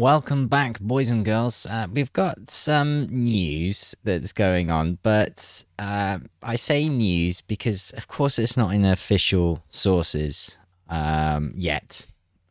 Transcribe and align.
Welcome 0.00 0.48
back, 0.48 0.80
boys 0.80 1.10
and 1.10 1.26
girls. 1.26 1.66
Uh, 1.66 1.86
we've 1.92 2.12
got 2.14 2.48
some 2.48 3.06
news 3.10 3.94
that's 4.02 4.32
going 4.32 4.70
on, 4.70 4.96
but 5.02 5.62
uh, 5.78 6.16
I 6.42 6.56
say 6.56 6.88
news 6.88 7.42
because, 7.42 7.90
of 7.90 8.08
course, 8.08 8.38
it's 8.38 8.56
not 8.56 8.72
in 8.72 8.86
official 8.86 9.62
sources 9.68 10.56
um, 10.88 11.52
yet, 11.54 12.06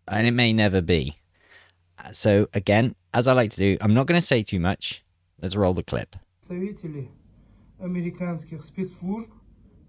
and 0.07 0.27
it 0.27 0.33
may 0.33 0.53
never 0.53 0.79
be. 0.79 1.15
Uh, 1.97 2.11
So, 2.11 2.49
again, 2.53 2.93
as 3.15 3.27
I 3.27 3.33
like 3.33 3.49
to 3.49 3.57
do, 3.57 3.77
I'm 3.81 3.95
not 3.95 4.05
going 4.05 4.19
to 4.21 4.27
say 4.27 4.43
too 4.43 4.59
much. 4.59 5.03
Let's 5.41 5.55
roll 5.55 5.73
the 5.73 5.81
clip. 5.81 6.15
представители 6.47 7.09
американских 7.79 8.63
спецслужб, 8.63 9.31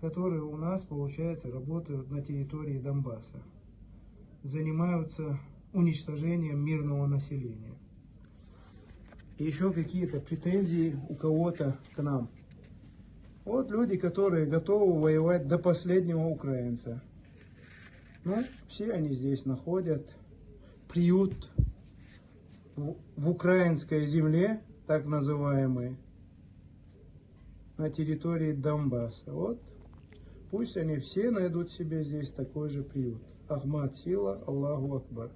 которые 0.01 0.43
у 0.43 0.57
нас, 0.57 0.85
получается, 0.85 1.51
работают 1.51 2.11
на 2.11 2.23
территории 2.23 2.79
Донбасса, 2.79 3.43
занимаются 4.43 5.39
уничтожением 5.76 6.64
мирного 6.64 7.06
населения. 7.06 7.76
И 9.38 9.44
еще 9.44 9.74
какие-то 9.74 10.20
претензии 10.20 10.98
у 11.10 11.16
кого-то 11.16 11.78
к 11.96 12.02
нам. 12.02 12.30
Вот 13.44 13.70
люди, 13.70 13.98
которые 13.98 14.46
готовы 14.46 15.00
воевать 15.00 15.48
до 15.48 15.60
последнего 15.60 16.26
украинца. 16.26 17.04
Ну, 18.24 18.44
все 18.68 18.92
они 18.92 19.14
здесь 19.14 19.46
находят 19.46 20.10
приют 20.88 21.50
в, 22.76 23.30
украинской 23.30 24.08
земле, 24.08 24.62
так 24.88 25.06
называемой, 25.06 25.98
на 27.78 27.90
территории 27.90 28.54
Донбасса. 28.54 29.32
Вот 29.32 29.62
пусть 30.50 30.78
они 30.78 30.98
все 30.98 31.32
найдут 31.32 31.70
себе 31.70 32.04
здесь 32.04 32.32
такой 32.32 32.70
же 32.70 32.82
приют. 32.82 33.22
Ахмад 33.50 33.96
Сила, 33.98 34.42
Аллаху 34.48 34.96
Акбар. 34.96 35.32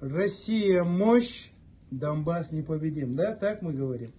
Россия 0.00 0.82
мощь, 0.84 1.50
Донбасс 1.90 2.52
непобедим. 2.52 3.14
Да, 3.14 3.34
так 3.34 3.62
мы 3.62 3.72
говорим? 3.72 4.12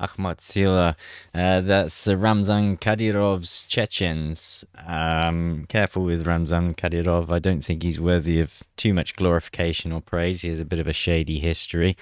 Ahmad 0.00 0.40
Sila, 0.40 0.96
uh, 1.34 1.60
that's 1.60 2.08
uh, 2.08 2.16
Ramzan 2.16 2.76
Kadyrov's 2.76 3.64
Chechens. 3.66 4.64
Um, 4.86 5.66
careful 5.68 6.02
with 6.02 6.26
Ramzan 6.26 6.74
Kadyrov. 6.74 7.30
I 7.30 7.38
don't 7.38 7.64
think 7.64 7.84
he's 7.84 8.00
worthy 8.00 8.40
of 8.40 8.64
too 8.76 8.92
much 8.92 9.14
glorification 9.14 9.92
or 9.92 10.00
praise. 10.00 10.42
He 10.42 10.50
has 10.50 10.58
a 10.58 10.64
bit 10.64 10.80
of 10.80 10.88
a 10.88 10.92
shady 10.92 11.38
history. 11.38 11.96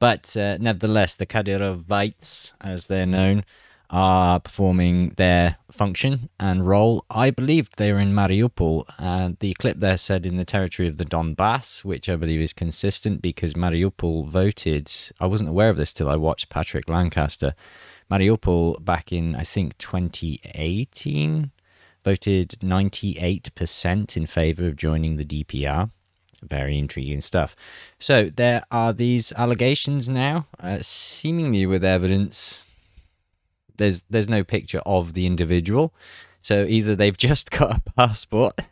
But 0.00 0.36
uh, 0.36 0.58
nevertheless, 0.58 1.14
the 1.14 1.26
Kadyrovites, 1.26 2.54
as 2.60 2.88
they're 2.88 3.06
known, 3.06 3.44
are 3.93 4.39
performing 4.39 5.09
their 5.17 5.57
function 5.71 6.27
and 6.39 6.67
role. 6.67 7.05
I 7.11 7.29
believed 7.29 7.77
they 7.77 7.93
were 7.93 7.99
in 7.99 8.11
Mariupol. 8.11 8.85
Uh, 8.97 9.33
the 9.39 9.53
clip 9.53 9.79
there 9.79 9.97
said 9.97 10.25
in 10.25 10.35
the 10.35 10.43
territory 10.43 10.89
of 10.89 10.97
the 10.97 11.05
Donbass, 11.05 11.85
which 11.85 12.09
I 12.09 12.15
believe 12.15 12.41
is 12.41 12.53
consistent 12.53 13.21
because 13.21 13.53
Mariupol 13.53 14.25
voted. 14.25 14.91
I 15.19 15.27
wasn't 15.27 15.51
aware 15.51 15.69
of 15.69 15.77
this 15.77 15.93
till 15.93 16.09
I 16.09 16.15
watched 16.15 16.49
Patrick 16.49 16.89
Lancaster. 16.89 17.53
Mariupol 18.09 18.83
back 18.83 19.13
in, 19.13 19.35
I 19.35 19.43
think, 19.43 19.77
2018 19.77 21.51
voted 22.03 22.55
98% 22.61 24.17
in 24.17 24.25
favor 24.25 24.67
of 24.67 24.75
joining 24.75 25.17
the 25.17 25.25
DPR 25.25 25.91
very 26.41 26.77
intriguing 26.77 27.21
stuff. 27.21 27.55
So 27.99 28.29
there 28.29 28.65
are 28.69 28.91
these 28.91 29.31
allegations 29.31 30.09
now, 30.09 30.47
uh, 30.59 30.79
seemingly 30.81 31.65
with 31.65 31.85
evidence. 31.85 32.65
There's 33.77 34.03
there's 34.09 34.29
no 34.29 34.43
picture 34.43 34.81
of 34.85 35.13
the 35.13 35.25
individual, 35.25 35.93
so 36.41 36.65
either 36.65 36.95
they've 36.95 37.17
just 37.29 37.51
got 37.51 37.77
a 37.77 37.81
passport. 37.95 38.59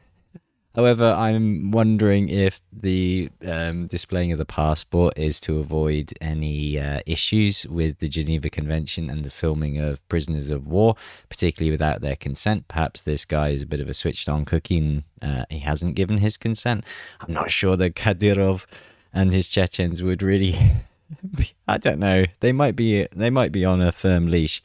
However, 0.74 1.14
I'm 1.18 1.72
wondering 1.72 2.30
if 2.30 2.62
the 2.72 3.30
um, 3.46 3.88
displaying 3.88 4.32
of 4.32 4.38
the 4.38 4.46
passport 4.46 5.18
is 5.18 5.42
to 5.42 5.60
avoid 5.60 6.14
any 6.22 6.80
uh, 6.80 7.02
issues 7.06 7.68
with 7.68 8.00
the 8.00 8.08
Geneva 8.08 8.50
Convention 8.50 9.10
and 9.10 9.26
the 9.26 9.30
filming 9.30 9.80
of 9.80 10.08
prisoners 10.08 10.50
of 10.50 10.68
war, 10.68 10.96
particularly 11.28 11.72
without 11.72 12.00
their 12.00 12.16
consent. 12.16 12.70
Perhaps 12.70 13.02
this 13.02 13.26
guy 13.26 13.50
is 13.50 13.64
a 13.64 13.68
bit 13.68 13.82
of 13.82 13.90
a 13.90 13.94
switched 13.94 14.30
on 14.30 14.46
cookie 14.46 14.78
and 14.78 15.04
uh, 15.22 15.44
he 15.50 15.60
hasn't 15.60 15.96
given 15.96 16.20
his 16.20 16.38
consent. 16.38 16.86
I'm 17.20 17.34
not 17.34 17.52
sure 17.52 17.76
that 17.76 17.96
Kadyrov 17.96 18.66
and 19.14 19.34
his 19.34 19.50
Chechens 19.50 20.02
would 20.02 20.24
really. 20.24 20.56
I 21.68 21.78
don't 21.78 22.00
know. 22.00 22.26
They 22.40 22.52
might 22.52 22.76
be. 22.76 23.08
They 23.16 23.30
might 23.30 23.52
be 23.52 23.66
on 23.66 23.82
a 23.82 23.92
firm 23.92 24.28
leash. 24.28 24.62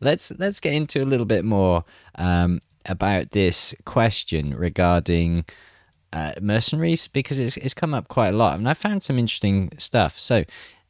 Let's 0.00 0.32
let's 0.38 0.60
get 0.60 0.74
into 0.74 1.02
a 1.02 1.06
little 1.06 1.26
bit 1.26 1.44
more 1.44 1.84
um, 2.16 2.60
about 2.86 3.30
this 3.30 3.74
question 3.84 4.54
regarding 4.54 5.44
uh, 6.12 6.32
mercenaries 6.40 7.08
because 7.08 7.38
it's, 7.38 7.56
it's 7.58 7.74
come 7.74 7.94
up 7.94 8.08
quite 8.08 8.34
a 8.34 8.36
lot 8.36 8.58
and 8.58 8.68
I 8.68 8.74
found 8.74 9.02
some 9.02 9.18
interesting 9.18 9.72
stuff. 9.78 10.18
So, 10.18 10.44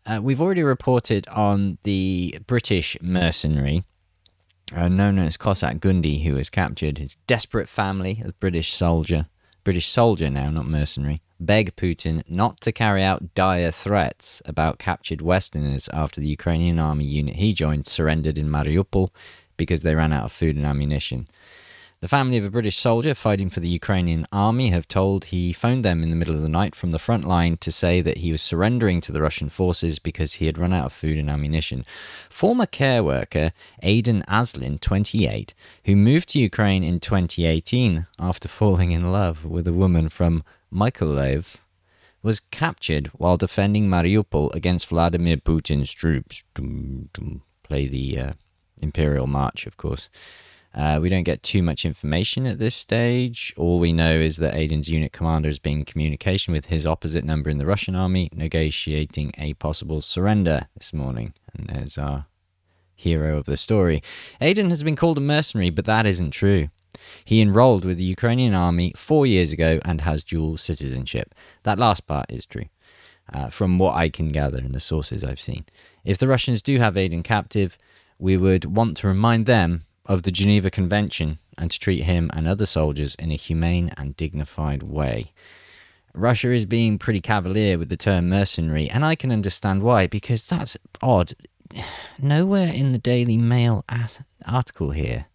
uh, 0.07 0.21
we've 0.23 0.41
already 0.41 0.63
reported 0.63 1.27
on 1.29 1.79
the 1.83 2.39
British 2.47 2.97
mercenary 3.01 3.85
uh, 4.75 4.89
known 4.89 5.19
as 5.19 5.37
Cossack 5.37 5.79
Gundi, 5.79 6.25
who 6.25 6.35
was 6.35 6.51
captured. 6.51 6.99
His 6.99 7.17
desperate 7.27 7.69
family, 7.69 8.23
a 8.25 8.33
British 8.33 8.73
soldier, 8.73 9.27
British 9.65 9.89
soldier 9.89 10.29
now, 10.29 10.51
not 10.51 10.67
mercenary, 10.67 11.23
beg 11.41 11.75
Putin 11.75 12.23
not 12.29 12.61
to 12.61 12.71
carry 12.71 13.03
out 13.03 13.35
dire 13.35 13.71
threats 13.71 14.43
about 14.45 14.79
captured 14.79 15.23
Westerners 15.23 15.89
after 15.89 16.21
the 16.21 16.29
Ukrainian 16.29 16.79
army 16.79 17.07
unit 17.07 17.37
he 17.37 17.55
joined 17.55 17.87
surrendered 17.87 18.37
in 18.37 18.51
Mariupol 18.51 19.09
because 19.57 19.83
they 19.83 19.95
ran 19.95 20.13
out 20.13 20.25
of 20.25 20.33
food 20.33 20.57
and 20.57 20.67
ammunition. 20.67 21.29
The 22.05 22.09
family 22.09 22.37
of 22.37 22.45
a 22.45 22.51
British 22.51 22.77
soldier 22.77 23.15
fighting 23.15 23.49
for 23.49 23.61
the 23.61 23.69
Ukrainian 23.71 24.27
army 24.31 24.69
have 24.69 24.87
told 24.87 25.25
he 25.25 25.55
phoned 25.55 25.87
them 25.87 26.03
in 26.03 26.11
the 26.11 26.17
middle 26.17 26.35
of 26.35 26.43
the 26.43 26.51
night 26.51 26.75
from 26.75 26.91
the 26.91 26.99
front 26.99 27.25
line 27.25 27.57
to 27.57 27.73
say 27.73 28.03
that 28.03 28.19
he 28.19 28.31
was 28.31 28.43
surrendering 28.43 29.01
to 29.01 29.11
the 29.11 29.23
Russian 29.23 29.49
forces 29.49 29.99
because 29.99 30.35
he 30.35 30.45
had 30.45 30.59
run 30.59 30.75
out 30.75 30.85
of 30.85 30.93
food 30.93 31.17
and 31.17 31.31
ammunition. 31.31 31.87
Former 32.29 32.67
care 32.67 33.03
worker 33.03 33.53
Aiden 33.83 34.23
Aslin, 34.27 34.79
28, 34.79 35.55
who 35.87 35.97
moved 35.97 36.29
to 36.29 36.39
Ukraine 36.39 36.85
in 36.85 37.01
2018 37.01 38.07
after 38.19 38.49
falling 38.49 38.91
in 38.91 39.11
love 39.11 39.47
with 39.47 39.67
a 39.67 39.73
woman 39.73 40.11
from 40.11 40.45
Mykolaiv, 40.71 41.57
was 42.23 42.39
captured 42.39 43.07
while 43.15 43.39
defending 43.39 43.89
Mariupol 43.89 44.55
against 44.55 44.89
Vladimir 44.89 45.39
Putin's 45.39 45.91
troops. 45.91 46.45
Play 47.63 47.89
the 47.89 48.19
uh, 48.19 48.33
Imperial 48.83 49.27
March, 49.27 49.67
of 49.67 49.79
course. 49.79 50.11
Uh, 50.75 50.99
we 51.01 51.09
don't 51.09 51.23
get 51.23 51.43
too 51.43 51.63
much 51.63 51.85
information 51.85 52.47
at 52.47 52.59
this 52.59 52.75
stage. 52.75 53.55
All 53.57 53.79
we 53.79 53.93
know 53.93 54.13
is 54.13 54.39
that 54.39 54.55
Aiden's 54.55 54.91
unit 54.91 55.13
commander 55.13 55.49
has 55.49 55.61
been 55.61 55.79
in 55.79 55.85
communication 55.85 56.53
with 56.53 56.67
his 56.67 56.85
opposite 56.85 57.25
number 57.25 57.49
in 57.49 57.59
the 57.59 57.67
Russian 57.67 57.95
army, 57.95 58.29
negotiating 58.33 59.33
a 59.39 59.55
possible 59.55 60.01
surrender 60.01 60.69
this 60.77 60.93
morning. 60.93 61.33
And 61.55 61.69
there's 61.69 61.97
our 61.97 62.27
hero 62.97 63.39
of 63.39 63.45
the 63.45 63.57
story. 63.57 64.03
Aiden 64.41 64.71
has 64.71 64.83
been 64.83 64.97
called 64.97 65.19
a 65.19 65.21
mercenary, 65.21 65.71
but 65.71 65.85
that 65.85 66.07
isn't 66.07 66.33
true. 66.33 66.69
He 67.25 67.41
enrolled 67.41 67.85
with 67.85 67.99
the 67.99 68.05
Ukrainian 68.05 68.55
army 68.55 68.93
four 68.97 69.27
years 69.27 69.53
ago 69.53 69.79
and 69.85 70.01
has 70.01 70.25
dual 70.25 70.57
citizenship. 70.57 71.35
That 71.63 71.79
last 71.79 72.07
part 72.07 72.27
is 72.29 72.47
true, 72.47 72.67
uh, 73.33 73.49
from 73.49 73.79
what 73.79 73.95
I 73.95 74.09
can 74.09 74.29
gather 74.29 74.59
in 74.59 74.73
the 74.73 74.81
sources 74.81 75.25
I've 75.25 75.41
seen. 75.41 75.67
If 76.05 76.19
the 76.19 76.29
Russians 76.29 76.63
do 76.63 76.79
have 76.79 76.95
Aiden 76.95 77.23
captive, 77.23 77.79
we 78.19 78.37
would 78.37 78.65
want 78.65 78.97
to 78.99 79.09
remind 79.09 79.47
them 79.47 79.85
of 80.07 80.23
the 80.23 80.31
Geneva 80.31 80.71
Convention 80.71 81.39
and 81.57 81.71
to 81.71 81.79
treat 81.79 82.05
him 82.05 82.31
and 82.35 82.47
other 82.47 82.67
soldiers 82.67 83.15
in 83.17 83.31
a 83.31 83.37
humane 83.37 83.93
and 83.97 84.17
dignified 84.17 84.83
way. 84.83 85.33
Russia 86.13 86.53
is 86.53 86.67
being 86.67 86.99
pretty 86.99 87.21
cavalier 87.21 87.77
with 87.77 87.89
the 87.89 87.97
term 87.97 88.29
mercenary, 88.29 88.89
and 88.89 89.05
I 89.05 89.17
can 89.17 89.33
understand 89.33 89.83
why, 89.83 90.07
because 90.07 90.47
that's 90.49 90.77
odd. 91.03 91.35
Nowhere 92.19 92.73
in 92.73 92.91
the 92.91 92.99
Daily 92.99 93.37
Mail 93.37 93.85
article 94.47 94.91
here 94.91 95.27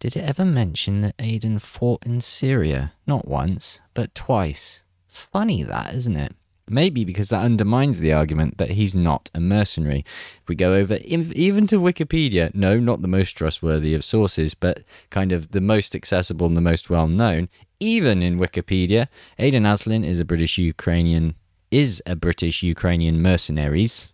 did 0.00 0.16
it 0.16 0.28
ever 0.28 0.44
mention 0.44 1.00
that 1.02 1.16
Aiden 1.18 1.60
fought 1.60 2.04
in 2.04 2.20
Syria. 2.20 2.92
Not 3.06 3.28
once, 3.28 3.80
but 3.94 4.16
twice. 4.16 4.82
Funny 5.06 5.62
that, 5.62 5.94
isn't 5.94 6.16
it? 6.16 6.34
Maybe 6.68 7.04
because 7.04 7.28
that 7.30 7.44
undermines 7.44 7.98
the 7.98 8.12
argument 8.12 8.58
that 8.58 8.70
he's 8.70 8.94
not 8.94 9.30
a 9.34 9.40
mercenary. 9.40 10.04
If 10.42 10.48
we 10.48 10.54
go 10.54 10.74
over 10.74 10.98
even 11.02 11.66
to 11.66 11.80
Wikipedia, 11.80 12.54
no, 12.54 12.78
not 12.78 13.02
the 13.02 13.08
most 13.08 13.32
trustworthy 13.32 13.94
of 13.94 14.04
sources, 14.04 14.54
but 14.54 14.84
kind 15.10 15.32
of 15.32 15.50
the 15.50 15.60
most 15.60 15.94
accessible 15.94 16.46
and 16.46 16.56
the 16.56 16.60
most 16.60 16.88
well 16.88 17.08
known, 17.08 17.48
even 17.80 18.22
in 18.22 18.38
Wikipedia, 18.38 19.08
Aiden 19.38 19.66
Aslin 19.66 20.04
is 20.04 20.20
a 20.20 20.24
British 20.24 20.56
Ukrainian 20.56 21.34
is 21.70 22.02
a 22.06 22.14
British 22.14 22.62
Ukrainian 22.62 23.20
mercenaries 23.20 24.08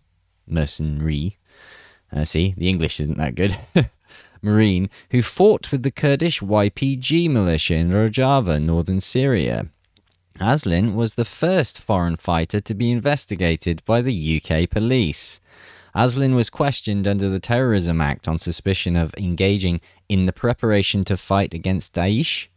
mercenary. 0.47 1.37
Uh, 2.11 2.25
see, 2.25 2.55
the 2.57 2.69
English 2.69 2.99
isn't 2.99 3.17
that 3.17 3.35
good. 3.35 3.55
Marine 4.41 4.89
who 5.11 5.21
fought 5.21 5.71
with 5.71 5.83
the 5.83 5.91
Kurdish 5.91 6.39
YPG 6.39 7.29
militia 7.29 7.75
in 7.75 7.91
Rojava, 7.91 8.61
northern 8.61 8.99
Syria. 8.99 9.67
Aslin 10.39 10.95
was 10.95 11.15
the 11.15 11.25
first 11.25 11.79
foreign 11.79 12.15
fighter 12.15 12.61
to 12.61 12.73
be 12.73 12.91
investigated 12.91 13.83
by 13.85 14.01
the 14.01 14.41
UK 14.41 14.69
police. 14.69 15.39
Aslin 15.95 16.35
was 16.35 16.49
questioned 16.49 17.07
under 17.07 17.27
the 17.27 17.39
Terrorism 17.39 17.99
Act 17.99 18.27
on 18.27 18.39
suspicion 18.39 18.95
of 18.95 19.13
engaging 19.17 19.81
in 20.07 20.25
the 20.25 20.33
preparation 20.33 21.03
to 21.03 21.17
fight 21.17 21.53
against 21.53 21.93
Daesh. 21.93 22.47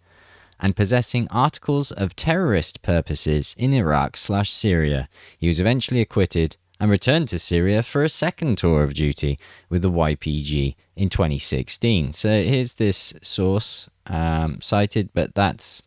and 0.61 0.77
possessing 0.77 1.27
articles 1.33 1.91
of 1.91 2.15
terrorist 2.15 2.83
purposes 2.83 3.53
in 3.59 3.73
Iraq 3.73 4.17
slash 4.17 4.49
Syria. 4.49 5.09
He 5.37 5.49
was 5.49 5.59
eventually 5.59 6.01
acquitted 6.01 6.57
and 6.79 6.89
returned 6.89 7.27
to 7.29 7.39
Syria 7.41 7.83
for 7.83 8.05
a 8.05 8.09
second 8.09 8.59
tour 8.59 8.85
of 8.85 8.95
duty 8.95 9.41
with 9.69 9.83
the 9.83 9.91
YPG 9.91 10.77
in 10.95 11.09
2016. 11.09 12.13
So 12.13 12.29
here's 12.29 12.75
this 12.75 13.13
source 13.23 13.91
um, 14.07 14.61
cited, 14.61 15.11
but 15.13 15.35
that's 15.35 15.83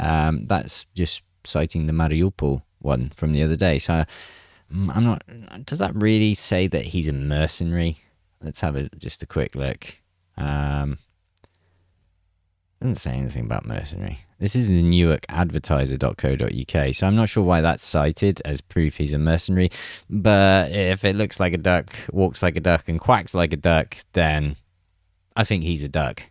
um, 0.00 0.46
that's 0.46 0.84
just 0.94 1.22
citing 1.44 1.86
the 1.86 1.92
Mariupol 1.92 2.62
one 2.80 3.12
from 3.14 3.32
the 3.32 3.42
other 3.42 3.56
day. 3.56 3.78
So 3.78 4.04
mm, 4.74 4.94
I'm 4.94 5.04
not. 5.04 5.22
Does 5.64 5.78
that 5.78 5.94
really 5.94 6.34
say 6.34 6.66
that 6.66 6.86
he's 6.86 7.08
a 7.08 7.12
mercenary? 7.12 7.98
Let's 8.42 8.60
have 8.62 8.76
a, 8.76 8.88
just 8.96 9.22
a 9.22 9.26
quick 9.26 9.54
look. 9.54 9.94
Um, 10.36 10.98
doesn't 12.80 12.94
say 12.94 13.12
anything 13.12 13.44
about 13.44 13.66
mercenary. 13.66 14.20
This 14.38 14.56
is 14.56 14.68
the 14.68 14.82
Newark 14.82 15.26
Advertiser.co.uk, 15.28 16.94
so 16.94 17.06
I'm 17.06 17.14
not 17.14 17.28
sure 17.28 17.44
why 17.44 17.60
that's 17.60 17.84
cited 17.84 18.40
as 18.46 18.62
proof 18.62 18.96
he's 18.96 19.12
a 19.12 19.18
mercenary. 19.18 19.70
But 20.08 20.72
if 20.72 21.04
it 21.04 21.14
looks 21.14 21.38
like 21.38 21.52
a 21.52 21.58
duck, 21.58 21.94
walks 22.10 22.42
like 22.42 22.56
a 22.56 22.60
duck, 22.60 22.88
and 22.88 22.98
quacks 22.98 23.34
like 23.34 23.52
a 23.52 23.58
duck, 23.58 23.98
then 24.14 24.56
I 25.36 25.44
think 25.44 25.62
he's 25.62 25.82
a 25.82 25.88
duck. 25.88 26.22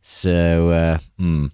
So, 0.00 0.70
uh, 0.70 0.98
hmm. 1.18 1.48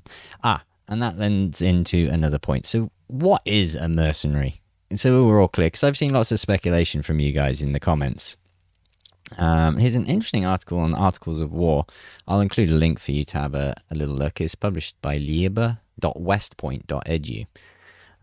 Ah, 0.44 0.62
and 0.88 1.02
that 1.02 1.18
lends 1.18 1.62
into 1.62 2.08
another 2.10 2.38
point. 2.38 2.66
So, 2.66 2.90
what 3.08 3.42
is 3.44 3.74
a 3.74 3.88
mercenary? 3.88 4.60
So 4.94 5.24
we're 5.24 5.40
all 5.40 5.48
clear, 5.48 5.66
because 5.66 5.82
I've 5.82 5.96
seen 5.96 6.12
lots 6.12 6.30
of 6.30 6.38
speculation 6.38 7.02
from 7.02 7.18
you 7.18 7.32
guys 7.32 7.60
in 7.60 7.72
the 7.72 7.80
comments. 7.80 8.36
Um, 9.36 9.78
here's 9.78 9.96
an 9.96 10.06
interesting 10.06 10.46
article 10.46 10.78
on 10.78 10.94
Articles 10.94 11.40
of 11.40 11.52
War. 11.52 11.86
I'll 12.28 12.40
include 12.40 12.70
a 12.70 12.74
link 12.74 13.00
for 13.00 13.10
you 13.10 13.24
to 13.24 13.38
have 13.38 13.56
a, 13.56 13.74
a 13.90 13.96
little 13.96 14.14
look. 14.14 14.40
It's 14.40 14.54
published 14.54 14.94
by 15.02 15.18
lieber.westpoint.edu. 15.18 17.46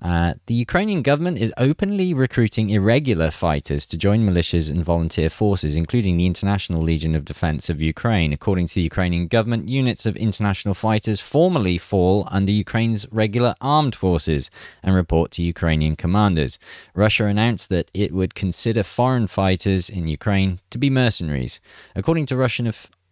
Uh, 0.04 0.34
the 0.48 0.54
Ukrainian 0.54 1.02
government 1.02 1.38
is 1.38 1.54
openly 1.58 2.14
recruiting 2.14 2.70
irregular 2.70 3.32
fighters 3.32 3.86
to 3.86 3.98
join 3.98 4.28
militias 4.28 4.70
and 4.70 4.84
volunteer 4.84 5.30
forces, 5.30 5.78
including 5.78 6.18
the 6.18 6.26
International 6.26 6.82
Legion 6.82 7.16
of 7.16 7.24
Defense 7.24 7.70
of 7.70 7.82
Ukraine. 7.82 8.34
According 8.34 8.68
to 8.68 8.76
the 8.76 8.82
Ukrainian 8.82 9.28
government, 9.28 9.70
units 9.70 10.06
of 10.06 10.18
international 10.18 10.74
fighters 10.74 11.22
formally 11.22 11.78
fall 11.78 12.28
under 12.30 12.52
Ukraine's 12.52 13.10
regular 13.14 13.56
armed 13.62 13.96
forces 13.96 14.52
and 14.84 14.94
report 14.94 15.32
to 15.32 15.42
Ukrainian 15.42 15.96
commanders. 15.96 16.60
Russia 16.94 17.26
announced 17.28 17.70
that 17.70 17.90
it 17.94 18.12
would 18.12 18.36
consider 18.36 18.84
foreign 18.84 19.28
fighters 19.28 19.90
in 19.90 20.10
Ukraine 20.10 20.60
to 20.72 20.78
be 20.78 20.90
mercenaries. 20.90 21.62
According 21.96 22.26
to 22.26 22.36
Russian 22.36 22.68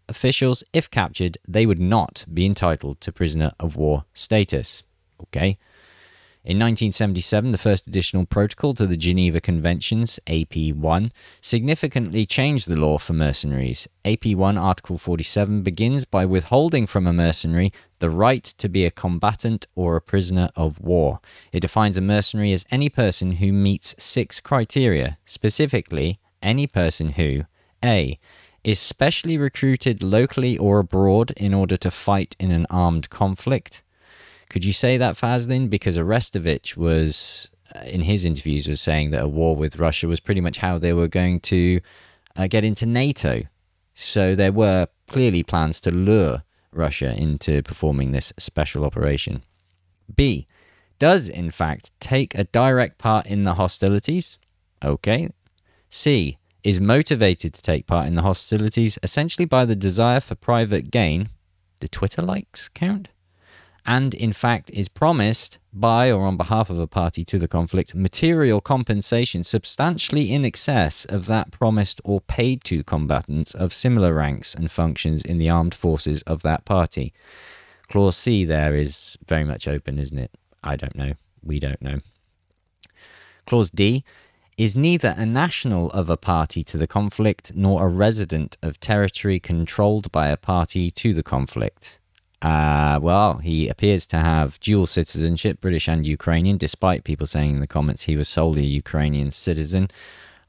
officials, 0.10 0.62
if 0.74 0.92
captured, 0.92 1.38
they 1.48 1.66
would 1.66 1.80
not 1.80 2.26
be 2.34 2.46
entitled 2.46 3.00
to 3.00 3.14
prisoner 3.14 3.54
of 3.62 3.78
war 3.78 4.04
status. 4.14 4.84
Okay. 5.22 5.58
In 6.44 6.58
1977, 6.58 7.52
the 7.52 7.58
first 7.60 7.86
additional 7.86 8.26
protocol 8.26 8.74
to 8.74 8.88
the 8.88 8.98
Geneva 8.98 9.40
Conventions, 9.40 10.20
AP1, 10.26 11.12
significantly 11.40 12.26
changed 12.26 12.68
the 12.68 12.80
law 12.80 12.98
for 12.98 13.14
mercenaries. 13.14 13.88
AP1 14.06 14.60
Article 14.60 14.98
47 14.98 15.62
begins 15.62 16.04
by 16.04 16.26
withholding 16.26 16.88
from 16.88 17.06
a 17.06 17.14
mercenary 17.14 17.72
the 18.00 18.10
right 18.10 18.44
to 18.44 18.68
be 18.68 18.86
a 18.86 18.90
combatant 18.90 19.68
or 19.76 19.96
a 19.96 20.02
prisoner 20.02 20.50
of 20.56 20.80
war. 20.80 21.20
It 21.52 21.60
defines 21.60 21.96
a 21.96 22.02
mercenary 22.02 22.54
as 22.54 22.66
any 22.72 22.90
person 22.90 23.34
who 23.34 23.54
meets 23.54 23.94
six 24.00 24.40
criteria, 24.40 25.20
specifically, 25.26 26.20
any 26.42 26.66
person 26.66 27.10
who 27.12 27.44
A. 27.86 28.18
Is 28.64 28.80
specially 28.80 29.38
recruited 29.38 30.02
locally 30.02 30.58
or 30.58 30.80
abroad 30.80 31.30
in 31.38 31.54
order 31.54 31.78
to 31.78 31.92
fight 31.92 32.36
in 32.40 32.50
an 32.50 32.66
armed 32.72 33.12
conflict. 33.12 33.84
Could 34.52 34.66
you 34.66 34.74
say 34.74 34.98
that, 34.98 35.16
Fazlin? 35.16 35.70
Because 35.70 35.98
Arestovich 35.98 36.76
was, 36.76 37.50
uh, 37.74 37.86
in 37.86 38.02
his 38.02 38.26
interviews, 38.26 38.68
was 38.68 38.82
saying 38.82 39.12
that 39.12 39.24
a 39.24 39.28
war 39.28 39.56
with 39.56 39.80
Russia 39.80 40.10
was 40.10 40.20
pretty 40.20 40.42
much 40.42 40.58
how 40.58 40.78
they 40.78 40.92
were 40.92 41.08
going 41.08 41.40
to 41.40 41.80
uh, 42.36 42.48
get 42.48 42.66
into 42.66 42.86
NATO. 42.86 43.44
So 43.94 44.36
there 44.36 44.52
were 44.52 44.88
clearly 45.08 45.42
plans 45.42 45.80
to 45.82 45.90
lure 45.90 46.44
Russia 46.74 47.16
into 47.16 47.64
performing 47.64 48.12
this 48.12 48.34
special 48.38 48.84
operation. 48.84 49.44
B. 50.14 50.48
Does, 51.00 51.30
in 51.30 51.50
fact, 51.50 51.98
take 52.02 52.36
a 52.36 52.44
direct 52.44 52.98
part 52.98 53.28
in 53.28 53.46
the 53.46 53.54
hostilities. 53.54 54.38
Okay. 54.84 55.30
C. 55.90 56.38
Is 56.62 56.82
motivated 56.82 57.54
to 57.54 57.62
take 57.62 57.88
part 57.88 58.06
in 58.06 58.16
the 58.16 58.22
hostilities 58.22 59.00
essentially 59.02 59.46
by 59.46 59.64
the 59.64 59.78
desire 59.78 60.20
for 60.20 60.36
private 60.36 60.92
gain. 60.92 61.30
Do 61.80 61.88
Twitter 61.88 62.22
likes 62.22 62.68
count? 62.68 63.08
And 63.86 64.14
in 64.14 64.32
fact 64.32 64.70
is 64.72 64.88
promised 64.88 65.58
by 65.74 66.12
or 66.12 66.26
on 66.26 66.38
behalf 66.38 66.70
of 66.70 66.78
a 66.78 66.88
party 66.88 67.26
to 67.26 67.40
the 67.40 67.48
conflict 67.48 67.96
material 67.96 68.62
compensation 68.62 69.44
substantially 69.44 70.32
in 70.32 70.46
excess 70.46 71.06
of 71.06 71.26
that 71.26 71.52
promised 71.52 72.02
or 72.04 72.22
paid 72.22 72.64
to 72.64 72.84
combatants 72.84 73.54
of 73.54 73.74
similar 73.74 74.14
ranks 74.14 74.54
and 74.54 74.70
functions 74.70 75.24
in 75.24 75.38
the 75.38 75.50
armed 75.50 75.74
forces 75.74 76.22
of 76.24 76.42
that 76.42 76.66
party. 76.66 77.14
Clause 77.90 78.18
C 78.18 78.46
there 78.46 78.76
is 78.76 79.18
very 79.26 79.44
much 79.44 79.68
open, 79.68 79.98
isn't 79.98 80.20
it? 80.20 80.32
I 80.64 80.76
don't 80.76 80.96
know. 80.96 81.14
We 81.44 81.60
don't 81.60 81.82
know. 81.82 81.98
Clause 83.46 83.72
D 83.72 84.04
is 84.58 84.76
neither 84.76 85.16
a 85.18 85.26
national 85.26 85.90
of 85.92 86.10
a 86.10 86.18
party 86.18 86.62
to 86.62 86.78
the 86.78 86.88
conflict 86.88 87.54
nor 87.56 87.86
a 87.86 87.90
resident 87.90 88.58
of 88.62 88.80
territory 88.80 89.40
controlled 89.40 90.12
by 90.12 90.28
a 90.28 90.38
party 90.38 90.92
to 90.92 91.14
the 91.14 91.24
conflict. 91.24 92.00
Uh, 92.42 93.00
well, 93.02 93.38
he 93.38 93.68
appears 93.68 94.08
to 94.08 94.18
have 94.18 94.60
dual 94.60 94.88
citizenship, 94.88 95.62
British 95.62 95.88
and 95.88 96.08
Ukrainian, 96.08 96.58
despite 96.58 97.04
people 97.04 97.28
saying 97.28 97.52
in 97.54 97.60
the 97.60 97.68
comments 97.68 98.04
he 98.04 98.16
was 98.16 98.28
solely 98.28 98.64
a 98.64 98.78
Ukrainian 98.84 99.32
citizen. 99.32 99.90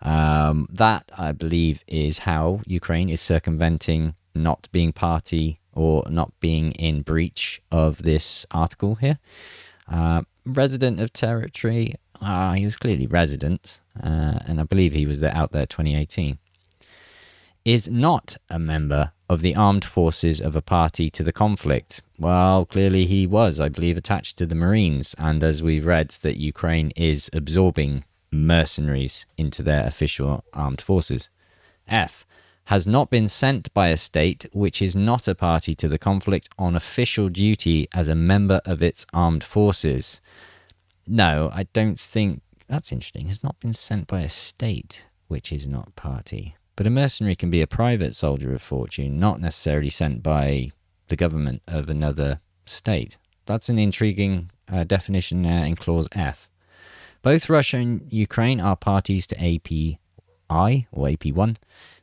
Um, 0.01 0.67
that, 0.71 1.11
I 1.17 1.33
believe, 1.33 1.85
is 1.87 2.21
how 2.21 2.63
Ukraine 2.67 3.09
is 3.09 3.21
circumventing 3.21 4.15
not 4.35 4.69
being 4.73 4.93
party 4.93 5.61
or 5.73 6.05
not 6.09 6.33
being 6.41 6.73
in 6.73 7.03
breach 7.03 7.63
of 7.71 8.03
this 8.03 8.47
article 8.51 8.97
here. 8.97 9.19
Uh, 9.87 10.23
resident 10.47 11.01
of 11.01 11.13
territory, 11.13 11.95
uh, 12.21 12.53
he 12.53 12.65
was 12.65 12.77
clearly 12.77 13.07
resident, 13.07 13.81
uh, 14.03 14.39
and 14.47 14.61
I 14.61 14.65
believe 14.65 14.93
he 14.93 15.07
was 15.07 15.21
there 15.21 15.35
out 15.35 15.53
there 15.53 15.67
2018. 15.67 16.39
Is 17.65 17.89
not 17.89 18.39
a 18.51 18.59
member 18.59 19.13
of 19.33 19.41
the 19.41 19.57
armed 19.57 19.85
forces 19.85 20.41
of 20.41 20.55
a 20.55 20.63
party 20.63 21.09
to 21.11 21.23
the 21.23 21.33
conflict? 21.33 22.03
Well, 22.19 22.67
clearly 22.67 23.07
he 23.07 23.27
was, 23.27 23.59
I 23.61 23.69
believe, 23.69 23.97
attached 23.97 24.37
to 24.37 24.47
the 24.47 24.55
Marines, 24.55 25.15
and 25.19 25.43
as 25.43 25.63
we've 25.63 25.87
read, 25.87 26.11
that 26.23 26.37
Ukraine 26.37 26.93
is 26.97 27.31
absorbing 27.33 28.05
mercenaries 28.31 29.27
into 29.37 29.63
their 29.63 29.87
official 29.87 30.45
armed 30.53 30.81
forces. 30.81 31.31
F. 31.89 32.27
Has 32.67 32.87
not 32.87 33.11
been 33.11 33.27
sent 33.27 33.73
by 33.75 33.89
a 33.89 33.97
state 33.97 34.47
which 34.53 34.81
is 34.81 34.95
not 34.95 35.27
a 35.27 35.35
party 35.35 35.75
to 35.75 35.89
the 35.89 35.99
conflict 35.99 36.49
on 36.59 36.77
official 36.77 37.29
duty 37.29 37.89
as 37.93 38.09
a 38.09 38.15
member 38.15 38.61
of 38.65 38.83
its 38.83 39.05
armed 39.13 39.43
forces. 39.43 40.21
No, 41.07 41.51
I 41.53 41.65
don't 41.73 41.99
think 41.99 42.43
that's 42.69 42.93
interesting. 42.93 43.27
Has 43.27 43.43
not 43.43 43.59
been 43.59 43.75
sent 43.75 44.07
by 44.07 44.21
a 44.21 44.29
state 44.29 45.07
which 45.27 45.53
is 45.53 45.67
not 45.67 45.97
party. 45.97 46.55
But 46.77 46.87
a 46.87 46.91
mercenary 46.91 47.37
can 47.37 47.51
be 47.51 47.61
a 47.61 47.67
private 47.67 48.15
soldier 48.15 48.55
of 48.55 48.63
fortune, 48.63 49.19
not 49.19 49.41
necessarily 49.41 49.91
sent 49.91 50.23
by 50.23 50.71
the 51.09 51.17
government 51.17 51.63
of 51.67 51.89
another 51.89 52.41
state. 52.65 53.19
That's 53.47 53.69
an 53.69 53.79
intriguing 53.79 54.51
uh, 54.71 54.85
definition 54.85 55.43
there 55.43 55.65
in 55.65 55.77
Clause 55.77 56.09
F. 56.13 56.51
Both 57.21 57.49
Russia 57.51 57.77
and 57.77 58.07
Ukraine 58.11 58.61
are 58.61 58.77
parties 58.77 59.27
to 59.29 59.37
API 60.53 60.87
or 60.93 61.07
AP1. 61.09 61.57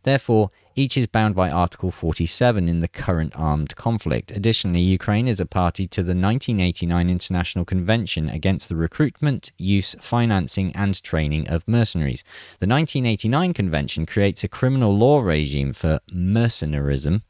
Therefore, 0.03 0.51
each 0.75 0.97
is 0.97 1.07
bound 1.07 1.35
by 1.35 1.49
Article 1.49 1.91
47 1.91 2.69
in 2.69 2.79
the 2.79 2.87
current 2.87 3.33
armed 3.35 3.75
conflict. 3.75 4.31
Additionally, 4.31 4.79
Ukraine 4.79 5.27
is 5.27 5.39
a 5.39 5.45
party 5.45 5.85
to 5.87 6.01
the 6.01 6.15
1989 6.15 7.09
International 7.09 7.65
Convention 7.65 8.29
against 8.29 8.69
the 8.69 8.75
recruitment, 8.75 9.51
use, 9.57 9.95
financing, 9.99 10.73
and 10.75 11.01
training 11.03 11.49
of 11.49 11.67
mercenaries. 11.67 12.23
The 12.59 12.67
1989 12.67 13.53
Convention 13.53 14.05
creates 14.05 14.43
a 14.43 14.47
criminal 14.47 14.95
law 14.95 15.19
regime 15.19 15.73
for 15.73 15.99
mercenarism. 16.13 17.23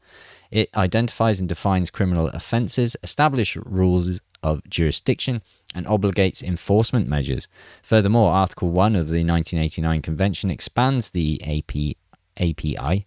It 0.50 0.68
identifies 0.76 1.40
and 1.40 1.48
defines 1.48 1.90
criminal 1.90 2.28
offences, 2.28 2.96
establishes 3.02 3.62
rules 3.66 4.20
of 4.42 4.62
jurisdiction, 4.68 5.42
and 5.74 5.86
obligates 5.86 6.42
enforcement 6.42 7.08
measures. 7.08 7.48
Furthermore, 7.82 8.32
Article 8.32 8.70
1 8.70 8.96
of 8.96 9.08
the 9.08 9.24
1989 9.24 10.02
Convention 10.02 10.50
expands 10.50 11.10
the 11.10 11.40
AP, 11.42 11.96
API 12.36 13.06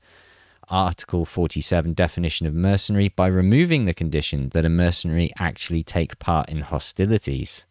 Article 0.70 1.26
47 1.26 1.94
definition 1.94 2.48
of 2.48 2.54
mercenary 2.54 3.10
by 3.10 3.28
removing 3.28 3.86
the 3.86 3.94
condition 3.94 4.50
that 4.50 4.66
a 4.66 4.70
mercenary 4.70 5.32
actually 5.38 5.84
take 5.84 6.20
part 6.20 6.50
in 6.50 6.62
hostilities. 6.62 7.66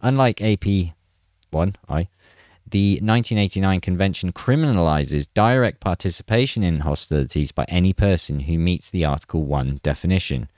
Unlike 0.00 0.42
AP 0.42 0.94
1I, 1.52 2.08
the 2.68 2.94
1989 3.00 3.80
Convention 3.80 4.32
criminalizes 4.32 5.28
direct 5.34 5.80
participation 5.80 6.62
in 6.62 6.80
hostilities 6.80 7.52
by 7.52 7.64
any 7.68 7.92
person 7.92 8.40
who 8.40 8.58
meets 8.58 8.90
the 8.90 9.04
Article 9.04 9.44
1 9.44 9.80
definition. 9.82 10.48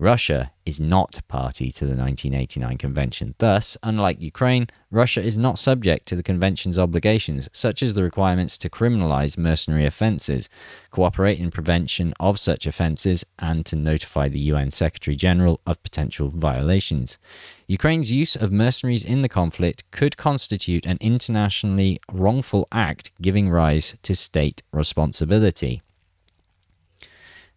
Russia 0.00 0.50
is 0.64 0.80
not 0.80 1.20
party 1.28 1.70
to 1.70 1.84
the 1.84 1.94
1989 1.94 2.78
convention. 2.78 3.34
Thus, 3.36 3.76
unlike 3.82 4.18
Ukraine, 4.18 4.68
Russia 4.90 5.20
is 5.20 5.36
not 5.36 5.58
subject 5.58 6.08
to 6.08 6.16
the 6.16 6.22
convention's 6.22 6.78
obligations, 6.78 7.50
such 7.52 7.82
as 7.82 7.92
the 7.92 8.02
requirements 8.02 8.56
to 8.58 8.70
criminalize 8.70 9.36
mercenary 9.36 9.84
offenses, 9.84 10.48
cooperate 10.90 11.38
in 11.38 11.50
prevention 11.50 12.14
of 12.18 12.40
such 12.40 12.66
offenses, 12.66 13.26
and 13.38 13.66
to 13.66 13.76
notify 13.76 14.26
the 14.26 14.40
UN 14.52 14.70
Secretary 14.70 15.14
General 15.14 15.60
of 15.66 15.82
potential 15.82 16.30
violations. 16.30 17.18
Ukraine's 17.66 18.10
use 18.10 18.34
of 18.34 18.50
mercenaries 18.50 19.04
in 19.04 19.20
the 19.20 19.28
conflict 19.28 19.84
could 19.90 20.16
constitute 20.16 20.86
an 20.86 20.96
internationally 21.02 22.00
wrongful 22.10 22.66
act 22.72 23.12
giving 23.20 23.50
rise 23.50 23.98
to 24.04 24.14
state 24.14 24.62
responsibility. 24.72 25.82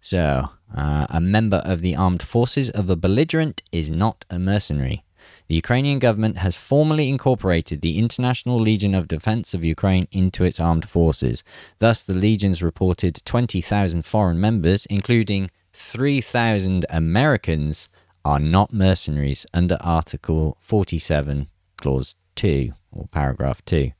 So, 0.05 0.49
uh, 0.75 1.07
a 1.09 1.21
member 1.21 1.61
of 1.63 1.79
the 1.79 1.95
armed 1.95 2.21
forces 2.21 2.69
of 2.69 2.89
a 2.89 2.97
belligerent 2.97 3.63
is 3.71 3.89
not 3.89 4.25
a 4.29 4.37
mercenary. 4.37 5.05
The 5.47 5.55
Ukrainian 5.55 5.99
government 5.99 6.39
has 6.39 6.57
formally 6.57 7.07
incorporated 7.07 7.79
the 7.79 7.97
International 7.97 8.59
Legion 8.59 8.93
of 8.95 9.07
Defense 9.07 9.53
of 9.53 9.63
Ukraine 9.63 10.03
into 10.11 10.43
its 10.43 10.59
armed 10.59 10.89
forces. 10.89 11.41
Thus, 11.79 12.03
the 12.03 12.13
legion's 12.13 12.61
reported 12.61 13.21
20,000 13.23 14.05
foreign 14.05 14.41
members, 14.41 14.85
including 14.87 15.49
3,000 15.71 16.85
Americans, 16.89 17.87
are 18.25 18.39
not 18.39 18.73
mercenaries 18.73 19.45
under 19.53 19.77
Article 19.79 20.57
47, 20.59 21.47
Clause 21.77 22.15
2, 22.35 22.73
or 22.91 23.07
Paragraph 23.07 23.63
2. 23.63 23.93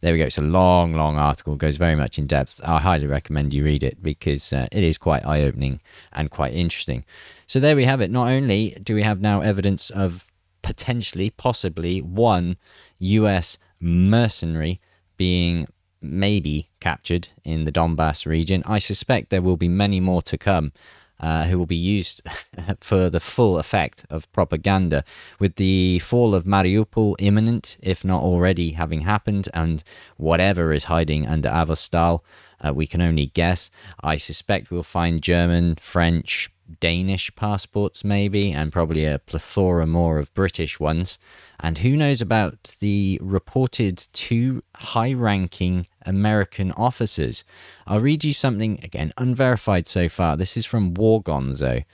There 0.00 0.12
we 0.12 0.18
go. 0.18 0.26
It's 0.26 0.38
a 0.38 0.42
long, 0.42 0.94
long 0.94 1.16
article, 1.16 1.56
goes 1.56 1.76
very 1.76 1.94
much 1.94 2.18
in 2.18 2.26
depth. 2.26 2.60
I 2.64 2.80
highly 2.80 3.06
recommend 3.06 3.54
you 3.54 3.64
read 3.64 3.82
it 3.82 4.02
because 4.02 4.52
uh, 4.52 4.66
it 4.70 4.84
is 4.84 4.98
quite 4.98 5.24
eye 5.24 5.42
opening 5.42 5.80
and 6.12 6.30
quite 6.30 6.52
interesting. 6.54 7.04
So 7.46 7.60
there 7.60 7.76
we 7.76 7.84
have 7.84 8.00
it. 8.00 8.10
Not 8.10 8.28
only 8.28 8.76
do 8.82 8.94
we 8.94 9.02
have 9.02 9.20
now 9.20 9.40
evidence 9.40 9.90
of 9.90 10.30
potentially, 10.62 11.30
possibly 11.30 12.00
one 12.00 12.56
US 12.98 13.58
mercenary 13.80 14.80
being 15.16 15.68
maybe 16.00 16.70
captured 16.80 17.28
in 17.44 17.64
the 17.64 17.72
Donbass 17.72 18.26
region, 18.26 18.62
I 18.66 18.78
suspect 18.78 19.30
there 19.30 19.42
will 19.42 19.56
be 19.56 19.68
many 19.68 20.00
more 20.00 20.22
to 20.22 20.36
come 20.36 20.72
uh, 21.20 21.44
who 21.44 21.58
will 21.58 21.66
be 21.66 21.76
used 21.76 22.22
for 22.80 23.08
the 23.08 23.20
full 23.20 23.58
effect 23.58 24.04
of 24.10 24.30
propaganda. 24.32 25.04
With 25.38 25.56
the 25.56 25.98
fall 26.00 26.34
of 26.34 26.44
Mariupol 26.44 27.16
imminent, 27.18 27.76
if 27.80 28.04
not 28.04 28.22
already 28.22 28.72
having 28.72 29.02
happened, 29.02 29.48
and 29.54 29.82
whatever 30.16 30.72
is 30.72 30.84
hiding 30.84 31.26
under 31.26 31.48
Azovstal, 31.48 32.20
uh, 32.60 32.72
we 32.72 32.86
can 32.86 33.02
only 33.02 33.26
guess. 33.26 33.70
I 34.02 34.16
suspect 34.16 34.70
we'll 34.70 34.82
find 34.82 35.22
German, 35.22 35.76
French, 35.76 36.50
Danish 36.80 37.34
passports, 37.36 38.04
maybe, 38.04 38.52
and 38.52 38.72
probably 38.72 39.04
a 39.04 39.18
plethora 39.18 39.86
more 39.86 40.18
of 40.18 40.32
British 40.34 40.80
ones. 40.80 41.18
And 41.60 41.78
who 41.78 41.96
knows 41.96 42.20
about 42.20 42.76
the 42.80 43.18
reported 43.22 43.98
two 44.12 44.62
high 44.76 45.12
ranking 45.12 45.86
American 46.04 46.72
officers? 46.72 47.44
I'll 47.86 48.00
read 48.00 48.24
you 48.24 48.32
something, 48.32 48.80
again, 48.82 49.12
unverified 49.16 49.86
so 49.86 50.08
far. 50.08 50.36
This 50.36 50.56
is 50.56 50.66
from 50.66 50.94
War 50.94 51.22
Gonzo. 51.22 51.84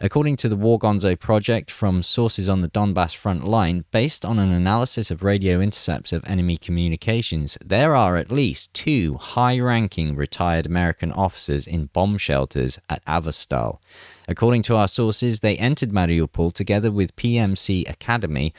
According 0.00 0.36
to 0.36 0.48
the 0.48 0.54
War 0.54 0.78
Gonzo 0.78 1.18
project 1.18 1.72
from 1.72 2.04
sources 2.04 2.48
on 2.48 2.60
the 2.60 2.68
Donbass 2.68 3.16
front 3.16 3.44
line, 3.44 3.84
based 3.90 4.24
on 4.24 4.38
an 4.38 4.52
analysis 4.52 5.10
of 5.10 5.24
radio 5.24 5.58
intercepts 5.60 6.12
of 6.12 6.24
enemy 6.24 6.56
communications, 6.56 7.58
there 7.64 7.96
are 7.96 8.16
at 8.16 8.30
least 8.30 8.72
two 8.72 9.16
high 9.16 9.58
ranking 9.58 10.14
retired 10.14 10.66
American 10.66 11.10
officers 11.10 11.66
in 11.66 11.86
bomb 11.86 12.16
shelters 12.16 12.78
at 12.88 13.04
Azovstal. 13.06 13.80
According 14.28 14.62
to 14.62 14.76
our 14.76 14.86
sources, 14.86 15.40
they 15.40 15.56
entered 15.56 15.90
Mariupol 15.90 16.52
together 16.52 16.92
with 16.92 17.16
PMC 17.16 17.84
Academi 17.86 18.52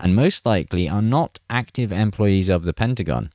and 0.00 0.16
most 0.16 0.46
likely 0.46 0.88
are 0.88 1.02
not 1.02 1.40
active 1.50 1.92
employees 1.92 2.48
of 2.48 2.64
the 2.64 2.72
Pentagon. 2.72 3.32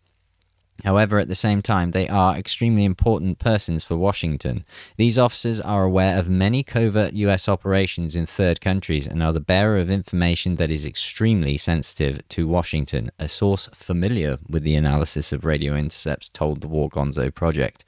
However, 0.84 1.20
at 1.20 1.28
the 1.28 1.36
same 1.36 1.62
time, 1.62 1.92
they 1.92 2.08
are 2.08 2.36
extremely 2.36 2.86
important 2.86 3.40
persons 3.40 3.84
for 3.84 3.96
Washington. 3.98 4.66
These 4.98 5.18
officers 5.18 5.62
are 5.62 5.84
aware 5.84 6.18
of 6.18 6.30
many 6.30 6.64
covert 6.64 7.14
US 7.14 7.48
operations 7.48 8.16
in 8.16 8.26
third 8.26 8.62
countries 8.62 9.08
and 9.08 9.22
are 9.22 9.34
the 9.34 9.40
bearer 9.40 9.78
of 9.78 9.90
information 9.90 10.56
that 10.56 10.72
is 10.72 10.86
extremely 10.86 11.58
sensitive 11.58 12.28
to 12.30 12.48
Washington, 12.48 13.12
a 13.20 13.28
source 13.28 13.70
familiar 13.74 14.40
with 14.50 14.64
the 14.64 14.76
analysis 14.76 15.32
of 15.32 15.46
radio 15.46 15.76
intercepts 15.76 16.30
told 16.30 16.62
the 16.62 16.68
War 16.68 16.90
Gonzo 16.90 17.34
project. 17.34 17.86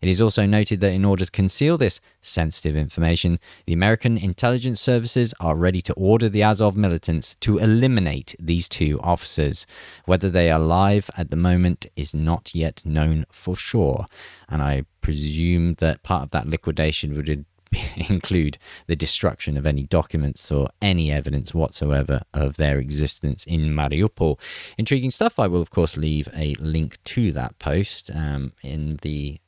It 0.00 0.08
is 0.08 0.20
also 0.20 0.46
noted 0.46 0.80
that 0.80 0.92
in 0.92 1.04
order 1.04 1.24
to 1.24 1.30
conceal 1.30 1.78
this 1.78 2.00
sensitive 2.20 2.76
information, 2.76 3.38
the 3.66 3.72
American 3.72 4.16
intelligence 4.16 4.80
services 4.80 5.34
are 5.40 5.56
ready 5.56 5.80
to 5.82 5.92
order 5.94 6.28
the 6.28 6.42
Azov 6.42 6.76
militants 6.76 7.34
to 7.36 7.58
eliminate 7.58 8.34
these 8.38 8.68
two 8.68 9.00
officers. 9.02 9.66
Whether 10.04 10.30
they 10.30 10.50
are 10.50 10.60
alive 10.60 11.10
at 11.16 11.30
the 11.30 11.36
moment 11.36 11.86
is 11.96 12.14
not 12.14 12.54
yet 12.54 12.84
known 12.84 13.26
for 13.30 13.56
sure, 13.56 14.06
and 14.48 14.62
I 14.62 14.84
presume 15.00 15.74
that 15.74 16.02
part 16.02 16.24
of 16.24 16.30
that 16.30 16.46
liquidation 16.46 17.14
would 17.14 17.44
include 18.08 18.58
the 18.86 18.96
destruction 18.96 19.56
of 19.56 19.66
any 19.66 19.84
documents 19.84 20.50
or 20.50 20.68
any 20.80 21.10
evidence 21.10 21.54
whatsoever 21.54 22.22
of 22.34 22.56
their 22.56 22.78
existence 22.78 23.44
in 23.44 23.74
Mariupol. 23.74 24.40
Intriguing 24.76 25.10
stuff. 25.10 25.38
I 25.38 25.46
will, 25.46 25.62
of 25.62 25.70
course, 25.70 25.96
leave 25.96 26.28
a 26.34 26.54
link 26.54 27.02
to 27.04 27.32
that 27.32 27.58
post 27.58 28.10
um, 28.14 28.52
in 28.62 28.98
the 29.02 29.38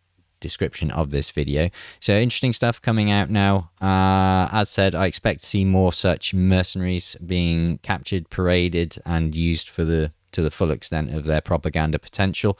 description 0.40 0.90
of 0.90 1.10
this 1.10 1.30
video. 1.30 1.70
So 2.00 2.12
interesting 2.14 2.52
stuff 2.52 2.80
coming 2.82 3.10
out 3.10 3.30
now. 3.30 3.70
Uh, 3.80 4.48
as 4.52 4.68
said, 4.68 4.94
I 4.94 5.06
expect 5.06 5.40
to 5.40 5.46
see 5.46 5.64
more 5.64 5.92
such 5.92 6.34
mercenaries 6.34 7.16
being 7.24 7.78
captured, 7.78 8.30
paraded, 8.30 8.96
and 9.04 9.34
used 9.34 9.68
for 9.68 9.84
the 9.84 10.12
to 10.32 10.42
the 10.42 10.50
full 10.50 10.70
extent 10.70 11.12
of 11.12 11.24
their 11.24 11.40
propaganda 11.40 11.98
potential. 11.98 12.58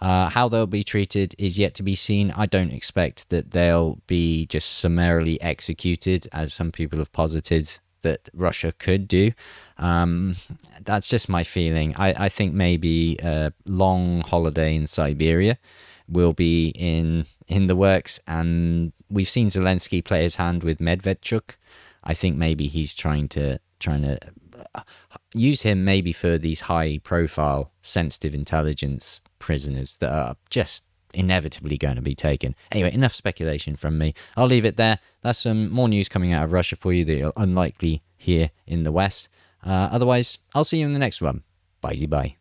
Uh, 0.00 0.28
how 0.28 0.48
they'll 0.48 0.66
be 0.66 0.84
treated 0.84 1.34
is 1.38 1.58
yet 1.58 1.74
to 1.74 1.82
be 1.82 1.94
seen. 1.94 2.32
I 2.36 2.46
don't 2.46 2.70
expect 2.70 3.30
that 3.30 3.50
they'll 3.50 3.98
be 4.06 4.46
just 4.46 4.78
summarily 4.78 5.40
executed, 5.40 6.28
as 6.32 6.54
some 6.54 6.70
people 6.70 6.98
have 6.98 7.12
posited 7.12 7.78
that 8.02 8.28
Russia 8.32 8.72
could 8.78 9.08
do. 9.08 9.32
Um, 9.76 10.36
that's 10.82 11.08
just 11.08 11.28
my 11.28 11.42
feeling. 11.42 11.96
I, 11.96 12.26
I 12.26 12.28
think 12.28 12.54
maybe 12.54 13.16
a 13.22 13.52
long 13.66 14.20
holiday 14.20 14.76
in 14.76 14.86
Siberia 14.86 15.58
will 16.08 16.32
be 16.32 16.68
in 16.70 17.26
in 17.46 17.66
the 17.66 17.76
works, 17.76 18.20
and 18.26 18.92
we've 19.10 19.28
seen 19.28 19.48
Zelensky 19.48 20.04
play 20.04 20.22
his 20.22 20.36
hand 20.36 20.62
with 20.62 20.78
Medvedchuk. 20.78 21.56
I 22.04 22.14
think 22.14 22.36
maybe 22.36 22.66
he's 22.66 22.94
trying 22.94 23.28
to 23.28 23.58
trying 23.78 24.02
to 24.02 24.18
uh, 24.74 24.82
use 25.34 25.62
him 25.62 25.84
maybe 25.84 26.12
for 26.12 26.38
these 26.38 26.62
high 26.62 26.98
profile 26.98 27.72
sensitive 27.82 28.34
intelligence 28.34 29.20
prisoners 29.38 29.96
that 29.98 30.12
are 30.12 30.36
just 30.50 30.84
inevitably 31.14 31.78
going 31.78 31.96
to 31.96 32.02
be 32.02 32.14
taken. 32.14 32.54
Anyway, 32.70 32.92
enough 32.92 33.14
speculation 33.14 33.76
from 33.76 33.98
me. 33.98 34.14
I'll 34.36 34.46
leave 34.46 34.64
it 34.64 34.76
there. 34.76 34.98
That's 35.22 35.38
some 35.38 35.70
more 35.70 35.88
news 35.88 36.08
coming 36.08 36.32
out 36.32 36.44
of 36.44 36.52
Russia 36.52 36.76
for 36.76 36.92
you 36.92 37.04
that 37.04 37.14
you'll 37.14 37.32
unlikely 37.36 38.02
hear 38.16 38.50
in 38.66 38.82
the 38.82 38.92
West. 38.92 39.28
Uh, 39.64 39.88
otherwise, 39.90 40.38
I'll 40.54 40.64
see 40.64 40.80
you 40.80 40.86
in 40.86 40.92
the 40.92 40.98
next 40.98 41.20
one. 41.20 41.42
Bye 41.80 41.96
bye. 42.08 42.36